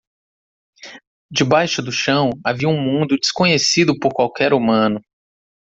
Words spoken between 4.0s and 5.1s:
qualquer humano.